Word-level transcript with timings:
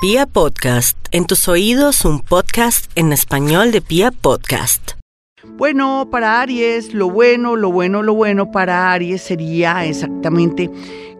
Pia 0.00 0.26
Podcast, 0.26 0.96
en 1.10 1.26
tus 1.26 1.48
oídos 1.48 2.04
un 2.04 2.20
podcast 2.20 2.88
en 2.94 3.12
español 3.12 3.72
de 3.72 3.80
Pia 3.80 4.12
Podcast. 4.12 4.92
Bueno, 5.56 6.06
para 6.08 6.40
Aries, 6.40 6.94
lo 6.94 7.10
bueno, 7.10 7.56
lo 7.56 7.72
bueno, 7.72 8.04
lo 8.04 8.14
bueno 8.14 8.52
para 8.52 8.92
Aries 8.92 9.22
sería 9.22 9.84
exactamente 9.86 10.70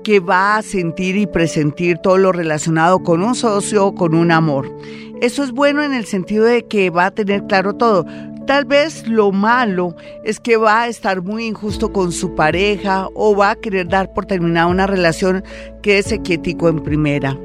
que 0.04 0.20
va 0.20 0.58
a 0.58 0.62
sentir 0.62 1.16
y 1.16 1.26
presentir 1.26 1.98
todo 1.98 2.18
lo 2.18 2.30
relacionado 2.30 3.02
con 3.02 3.20
un 3.24 3.34
socio, 3.34 3.96
con 3.96 4.14
un 4.14 4.30
amor. 4.30 4.72
Eso 5.20 5.42
es 5.42 5.50
bueno 5.50 5.82
en 5.82 5.92
el 5.92 6.06
sentido 6.06 6.44
de 6.44 6.64
que 6.64 6.90
va 6.90 7.06
a 7.06 7.10
tener 7.10 7.48
claro 7.48 7.74
todo. 7.74 8.06
Tal 8.46 8.64
vez 8.64 9.08
lo 9.08 9.32
malo 9.32 9.96
es 10.22 10.38
que 10.38 10.56
va 10.56 10.82
a 10.82 10.88
estar 10.88 11.20
muy 11.22 11.46
injusto 11.46 11.92
con 11.92 12.12
su 12.12 12.36
pareja 12.36 13.08
o 13.14 13.34
va 13.34 13.50
a 13.50 13.56
querer 13.56 13.88
dar 13.88 14.14
por 14.14 14.26
terminada 14.26 14.68
una 14.68 14.86
relación 14.86 15.42
que 15.82 15.98
es 15.98 16.14
quietico 16.22 16.68
en 16.68 16.80
primera. 16.80 17.36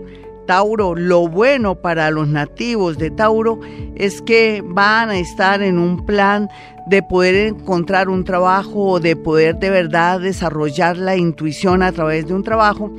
Tauro, 0.46 0.96
lo 0.96 1.28
bueno 1.28 1.75
para 1.75 2.12
los 2.12 2.28
nativos 2.28 2.97
de 2.97 3.11
Tauro 3.11 3.60
es 3.96 4.21
que 4.21 4.64
van 4.65 5.10
a 5.10 5.18
estar 5.18 5.61
en 5.61 5.78
un 5.78 6.06
plan 6.06 6.50
de 6.87 7.01
poder 7.04 7.36
encontrar 7.36 8.10
un 8.10 8.23
trabajo 8.23 8.92
o 8.92 9.00
de 9.00 9.15
poder 9.15 9.57
de 9.57 9.69
verdad 9.69 10.19
desarrollar 10.19 10.97
la 10.97 11.15
intuición 11.15 11.83
a 11.83 11.92
través 11.92 12.28
de 12.28 12.33
un 12.33 12.43
trabajo 12.43 12.92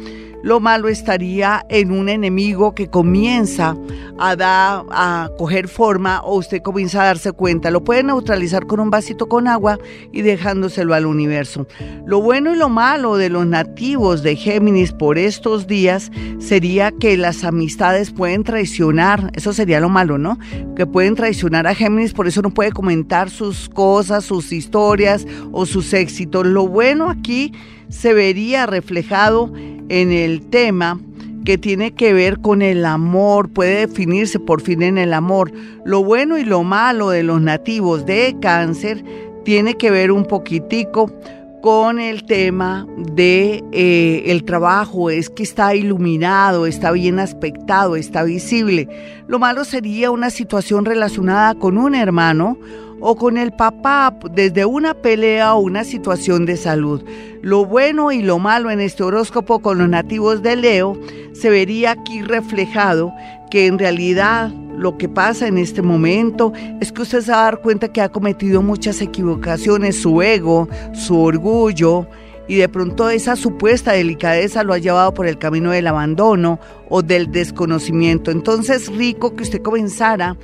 lo 0.44 0.60
malo 0.60 0.88
estaría 0.88 1.64
en 1.70 1.90
un 1.90 2.10
enemigo 2.10 2.74
que 2.74 2.88
comienza 2.88 3.78
a, 4.18 4.36
dar, 4.36 4.84
a 4.90 5.30
coger 5.38 5.68
forma 5.68 6.20
o 6.20 6.36
usted 6.36 6.60
comienza 6.60 7.00
a 7.00 7.06
darse 7.06 7.32
cuenta. 7.32 7.70
Lo 7.70 7.82
puede 7.82 8.02
neutralizar 8.02 8.66
con 8.66 8.78
un 8.78 8.90
vasito 8.90 9.24
con 9.26 9.48
agua 9.48 9.78
y 10.12 10.20
dejándoselo 10.20 10.92
al 10.92 11.06
universo. 11.06 11.66
Lo 12.04 12.20
bueno 12.20 12.52
y 12.52 12.58
lo 12.58 12.68
malo 12.68 13.16
de 13.16 13.30
los 13.30 13.46
nativos 13.46 14.22
de 14.22 14.36
Géminis 14.36 14.92
por 14.92 15.16
estos 15.16 15.66
días 15.66 16.12
sería 16.40 16.92
que 16.92 17.16
las 17.16 17.42
amistades 17.42 18.10
pueden 18.10 18.44
traicionar. 18.44 19.30
Eso 19.32 19.54
sería 19.54 19.80
lo 19.80 19.88
malo, 19.88 20.18
¿no? 20.18 20.38
Que 20.76 20.84
pueden 20.84 21.14
traicionar 21.14 21.66
a 21.66 21.74
Géminis, 21.74 22.12
por 22.12 22.28
eso 22.28 22.42
no 22.42 22.50
puede 22.50 22.70
comentar 22.70 23.30
sus 23.30 23.70
cosas, 23.74 24.24
sus 24.24 24.52
historias 24.52 25.26
o 25.52 25.66
sus 25.66 25.92
éxitos. 25.92 26.46
Lo 26.46 26.66
bueno 26.66 27.10
aquí 27.10 27.52
se 27.90 28.14
vería 28.14 28.66
reflejado 28.66 29.52
en 29.88 30.12
el 30.12 30.40
tema 30.40 30.98
que 31.44 31.58
tiene 31.58 31.92
que 31.92 32.14
ver 32.14 32.40
con 32.40 32.62
el 32.62 32.86
amor, 32.86 33.50
puede 33.50 33.86
definirse 33.86 34.40
por 34.40 34.62
fin 34.62 34.82
en 34.82 34.96
el 34.96 35.12
amor. 35.12 35.52
Lo 35.84 36.02
bueno 36.02 36.38
y 36.38 36.44
lo 36.44 36.62
malo 36.62 37.10
de 37.10 37.22
los 37.22 37.40
nativos 37.42 38.06
de 38.06 38.34
cáncer 38.40 39.04
tiene 39.44 39.74
que 39.74 39.90
ver 39.90 40.10
un 40.10 40.24
poquitico 40.24 41.12
con 41.64 41.98
el 41.98 42.24
tema 42.24 42.86
de 42.96 43.64
eh, 43.72 44.24
el 44.26 44.44
trabajo, 44.44 45.08
es 45.08 45.30
que 45.30 45.42
está 45.42 45.74
iluminado, 45.74 46.66
está 46.66 46.90
bien 46.90 47.18
aspectado, 47.18 47.96
está 47.96 48.22
visible. 48.22 48.86
Lo 49.28 49.38
malo 49.38 49.64
sería 49.64 50.10
una 50.10 50.28
situación 50.28 50.84
relacionada 50.84 51.54
con 51.54 51.78
un 51.78 51.94
hermano 51.94 52.58
o 53.06 53.16
con 53.16 53.36
el 53.36 53.52
papá 53.52 54.16
desde 54.32 54.64
una 54.64 54.94
pelea 54.94 55.54
o 55.54 55.60
una 55.60 55.84
situación 55.84 56.46
de 56.46 56.56
salud. 56.56 57.04
Lo 57.42 57.66
bueno 57.66 58.12
y 58.12 58.22
lo 58.22 58.38
malo 58.38 58.70
en 58.70 58.80
este 58.80 59.02
horóscopo 59.02 59.60
con 59.60 59.76
los 59.76 59.90
nativos 59.90 60.42
de 60.42 60.56
Leo 60.56 60.98
se 61.34 61.50
vería 61.50 61.90
aquí 61.90 62.22
reflejado 62.22 63.12
que 63.50 63.66
en 63.66 63.78
realidad 63.78 64.48
lo 64.78 64.96
que 64.96 65.10
pasa 65.10 65.46
en 65.46 65.58
este 65.58 65.82
momento 65.82 66.54
es 66.80 66.92
que 66.92 67.02
usted 67.02 67.20
se 67.20 67.30
va 67.30 67.40
a 67.40 67.44
dar 67.44 67.60
cuenta 67.60 67.92
que 67.92 68.00
ha 68.00 68.08
cometido 68.08 68.62
muchas 68.62 69.02
equivocaciones, 69.02 70.00
su 70.00 70.22
ego, 70.22 70.66
su 70.94 71.20
orgullo, 71.20 72.06
y 72.48 72.56
de 72.56 72.70
pronto 72.70 73.10
esa 73.10 73.36
supuesta 73.36 73.92
delicadeza 73.92 74.64
lo 74.64 74.72
ha 74.72 74.78
llevado 74.78 75.12
por 75.12 75.26
el 75.26 75.38
camino 75.38 75.70
del 75.70 75.86
abandono 75.86 76.58
o 76.88 77.02
del 77.02 77.30
desconocimiento. 77.30 78.30
Entonces, 78.30 78.88
rico 78.88 79.34
que 79.34 79.42
usted 79.42 79.62
comenzara 79.62 80.36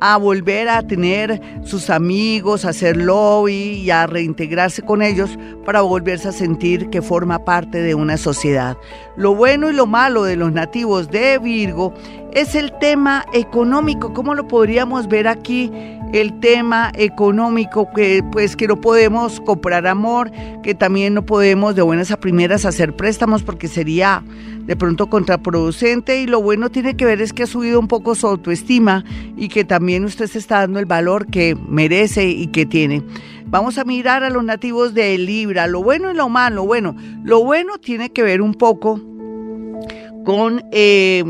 a 0.00 0.16
volver 0.16 0.68
a 0.68 0.82
tener 0.82 1.40
sus 1.64 1.90
amigos, 1.90 2.64
a 2.64 2.70
hacer 2.70 2.96
lobby 2.96 3.80
y 3.82 3.90
a 3.90 4.06
reintegrarse 4.06 4.82
con 4.82 5.02
ellos 5.02 5.38
para 5.64 5.80
volverse 5.80 6.28
a 6.28 6.32
sentir 6.32 6.90
que 6.90 7.02
forma 7.02 7.44
parte 7.44 7.80
de 7.80 7.94
una 7.94 8.16
sociedad. 8.16 8.76
Lo 9.16 9.34
bueno 9.34 9.70
y 9.70 9.72
lo 9.72 9.86
malo 9.86 10.24
de 10.24 10.36
los 10.36 10.52
nativos 10.52 11.10
de 11.10 11.38
Virgo 11.38 11.94
es 12.36 12.54
el 12.54 12.70
tema 12.78 13.24
económico. 13.32 14.12
¿Cómo 14.12 14.34
lo 14.34 14.46
podríamos 14.46 15.08
ver 15.08 15.26
aquí? 15.26 15.70
El 16.12 16.38
tema 16.38 16.92
económico, 16.94 17.88
que 17.94 18.22
pues 18.30 18.56
que 18.56 18.68
no 18.68 18.78
podemos 18.78 19.40
comprar 19.40 19.86
amor, 19.86 20.30
que 20.62 20.74
también 20.74 21.14
no 21.14 21.24
podemos 21.24 21.74
de 21.74 21.80
buenas 21.80 22.10
a 22.10 22.20
primeras 22.20 22.66
hacer 22.66 22.94
préstamos 22.94 23.42
porque 23.42 23.68
sería 23.68 24.22
de 24.66 24.76
pronto 24.76 25.08
contraproducente 25.08 26.20
y 26.20 26.26
lo 26.26 26.42
bueno 26.42 26.68
tiene 26.70 26.94
que 26.94 27.06
ver 27.06 27.22
es 27.22 27.32
que 27.32 27.44
ha 27.44 27.46
subido 27.46 27.80
un 27.80 27.88
poco 27.88 28.14
su 28.14 28.26
autoestima 28.26 29.02
y 29.38 29.48
que 29.48 29.64
también 29.64 30.04
usted 30.04 30.26
se 30.26 30.38
está 30.38 30.58
dando 30.58 30.78
el 30.78 30.86
valor 30.86 31.28
que 31.28 31.56
merece 31.68 32.28
y 32.28 32.48
que 32.48 32.66
tiene. 32.66 33.02
Vamos 33.46 33.78
a 33.78 33.84
mirar 33.84 34.24
a 34.24 34.30
los 34.30 34.44
nativos 34.44 34.92
de 34.92 35.16
Libra, 35.16 35.66
lo 35.68 35.82
bueno 35.82 36.10
y 36.10 36.14
lo 36.14 36.28
malo. 36.28 36.66
Bueno, 36.66 36.96
lo 37.22 37.42
bueno 37.42 37.78
tiene 37.78 38.10
que 38.10 38.22
ver 38.22 38.42
un 38.42 38.52
poco 38.52 39.00
con 40.26 40.64
eh, 40.72 41.24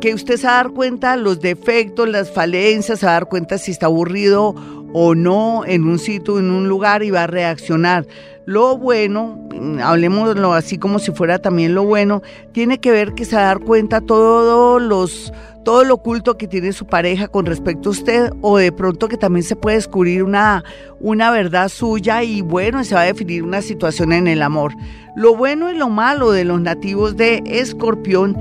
que 0.00 0.14
usted 0.14 0.38
se 0.38 0.46
va 0.46 0.54
a 0.54 0.62
dar 0.62 0.70
cuenta 0.70 1.16
los 1.18 1.40
defectos, 1.40 2.08
las 2.08 2.30
falencias, 2.30 3.00
se 3.00 3.04
va 3.04 3.12
a 3.12 3.16
dar 3.16 3.28
cuenta 3.28 3.58
si 3.58 3.72
está 3.72 3.86
aburrido 3.86 4.54
o 4.94 5.14
no 5.14 5.66
en 5.66 5.84
un 5.84 5.98
sitio, 5.98 6.38
en 6.38 6.50
un 6.50 6.66
lugar 6.66 7.02
y 7.02 7.10
va 7.10 7.24
a 7.24 7.26
reaccionar. 7.26 8.06
Lo 8.46 8.78
bueno, 8.78 9.38
hablemoslo 9.82 10.54
así 10.54 10.78
como 10.78 10.98
si 10.98 11.12
fuera 11.12 11.40
también 11.40 11.74
lo 11.74 11.84
bueno, 11.84 12.22
tiene 12.52 12.80
que 12.80 12.90
ver 12.90 13.12
que 13.12 13.26
se 13.26 13.36
va 13.36 13.42
a 13.42 13.46
dar 13.46 13.60
cuenta 13.60 14.00
todos 14.00 14.80
los 14.80 15.30
todo 15.64 15.84
lo 15.84 15.94
oculto 15.94 16.36
que 16.36 16.48
tiene 16.48 16.72
su 16.72 16.86
pareja 16.86 17.28
con 17.28 17.46
respecto 17.46 17.88
a 17.88 17.92
usted 17.92 18.30
o 18.40 18.58
de 18.58 18.72
pronto 18.72 19.08
que 19.08 19.16
también 19.16 19.44
se 19.44 19.56
puede 19.56 19.76
descubrir 19.76 20.22
una, 20.22 20.64
una 21.00 21.30
verdad 21.30 21.68
suya 21.68 22.22
y 22.22 22.42
bueno, 22.42 22.82
se 22.84 22.94
va 22.94 23.02
a 23.02 23.04
definir 23.04 23.42
una 23.42 23.62
situación 23.62 24.12
en 24.12 24.28
el 24.28 24.42
amor. 24.42 24.72
Lo 25.14 25.36
bueno 25.36 25.70
y 25.70 25.76
lo 25.76 25.88
malo 25.88 26.30
de 26.32 26.44
los 26.44 26.60
nativos 26.60 27.16
de 27.16 27.42
Escorpión 27.46 28.36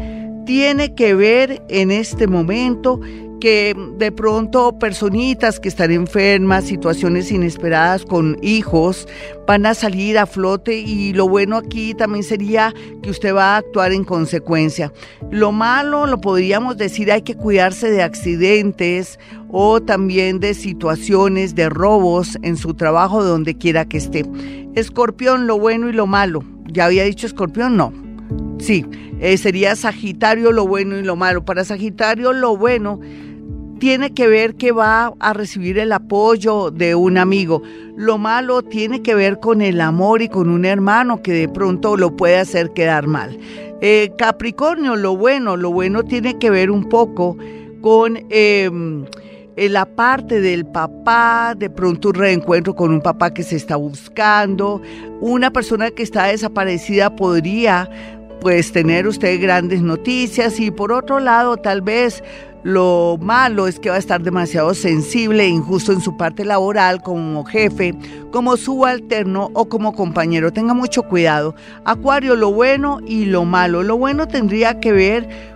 tiene 0.45 0.95
que 0.95 1.13
ver 1.13 1.61
en 1.69 1.91
este 1.91 2.27
momento 2.27 2.99
que 3.41 3.75
de 3.97 4.11
pronto 4.13 4.79
personitas 4.79 5.59
que 5.59 5.67
están 5.67 5.91
enfermas, 5.91 6.63
situaciones 6.63 7.31
inesperadas 7.31 8.05
con 8.05 8.37
hijos, 8.41 9.07
van 9.45 9.65
a 9.65 9.73
salir 9.73 10.17
a 10.17 10.25
flote 10.25 10.77
y 10.77 11.11
lo 11.11 11.27
bueno 11.27 11.57
aquí 11.57 11.93
también 11.93 12.23
sería 12.23 12.73
que 13.03 13.09
usted 13.09 13.35
va 13.35 13.55
a 13.55 13.57
actuar 13.57 13.91
en 13.91 14.05
consecuencia. 14.05 14.93
Lo 15.31 15.51
malo, 15.51 16.05
lo 16.05 16.21
podríamos 16.21 16.77
decir, 16.77 17.11
hay 17.11 17.23
que 17.23 17.35
cuidarse 17.35 17.89
de 17.91 18.03
accidentes 18.03 19.19
o 19.49 19.81
también 19.81 20.39
de 20.39 20.53
situaciones 20.53 21.55
de 21.55 21.67
robos 21.67 22.37
en 22.43 22.55
su 22.55 22.75
trabajo 22.75 23.23
donde 23.23 23.57
quiera 23.57 23.83
que 23.83 23.97
esté. 23.97 24.23
Escorpión, 24.75 25.47
lo 25.47 25.59
bueno 25.59 25.89
y 25.89 25.93
lo 25.93 26.07
malo. 26.07 26.45
¿Ya 26.67 26.85
había 26.85 27.03
dicho 27.03 27.27
escorpión? 27.27 27.75
No. 27.75 27.91
Sí, 28.59 28.85
eh, 29.19 29.37
sería 29.37 29.75
Sagitario 29.75 30.51
lo 30.51 30.67
bueno 30.67 30.97
y 30.97 31.03
lo 31.03 31.15
malo. 31.15 31.43
Para 31.43 31.65
Sagitario 31.65 32.31
lo 32.31 32.55
bueno 32.55 32.99
tiene 33.81 34.13
que 34.13 34.27
ver 34.27 34.53
que 34.57 34.71
va 34.71 35.11
a 35.19 35.33
recibir 35.33 35.79
el 35.79 35.91
apoyo 35.91 36.69
de 36.69 36.93
un 36.93 37.17
amigo. 37.17 37.63
Lo 37.97 38.19
malo 38.19 38.61
tiene 38.61 39.01
que 39.01 39.15
ver 39.15 39.39
con 39.39 39.59
el 39.59 39.81
amor 39.81 40.21
y 40.21 40.29
con 40.29 40.49
un 40.49 40.65
hermano 40.65 41.23
que 41.23 41.33
de 41.33 41.49
pronto 41.49 41.97
lo 41.97 42.15
puede 42.15 42.37
hacer 42.37 42.73
quedar 42.73 43.07
mal. 43.07 43.39
Eh, 43.81 44.11
Capricornio, 44.19 44.95
lo 44.95 45.17
bueno, 45.17 45.57
lo 45.57 45.71
bueno 45.71 46.03
tiene 46.03 46.37
que 46.37 46.51
ver 46.51 46.69
un 46.69 46.87
poco 46.89 47.35
con... 47.81 48.19
Em, 48.29 49.05
la 49.57 49.85
parte 49.85 50.41
del 50.41 50.65
papá, 50.65 51.53
de 51.55 51.69
pronto 51.69 52.09
un 52.09 52.15
reencuentro 52.15 52.73
con 52.73 52.91
un 52.91 53.01
papá 53.01 53.31
que 53.31 53.43
se 53.43 53.57
está 53.57 53.75
buscando, 53.75 54.81
una 55.19 55.51
persona 55.51 55.91
que 55.91 56.01
está 56.01 56.27
desaparecida 56.27 57.15
podría 57.15 57.87
pues 58.39 58.71
tener 58.71 59.05
usted 59.07 59.39
grandes 59.39 59.83
noticias 59.83 60.59
y 60.59 60.71
por 60.71 60.91
otro 60.91 61.19
lado 61.19 61.57
tal 61.57 61.81
vez 61.81 62.23
lo 62.63 63.17
malo 63.19 63.67
es 63.67 63.79
que 63.79 63.89
va 63.89 63.95
a 63.95 63.99
estar 63.99 64.21
demasiado 64.21 64.73
sensible 64.73 65.43
e 65.43 65.49
injusto 65.49 65.91
en 65.91 66.01
su 66.01 66.15
parte 66.17 66.45
laboral 66.45 67.01
como 67.01 67.43
jefe, 67.43 67.95
como 68.31 68.57
subalterno 68.57 69.49
o 69.53 69.65
como 69.65 69.93
compañero. 69.93 70.53
Tenga 70.53 70.73
mucho 70.73 71.03
cuidado. 71.03 71.55
Acuario, 71.85 72.35
lo 72.35 72.51
bueno 72.51 72.99
y 73.05 73.25
lo 73.25 73.45
malo. 73.45 73.83
Lo 73.83 73.97
bueno 73.97 74.27
tendría 74.27 74.79
que 74.79 74.91
ver 74.91 75.50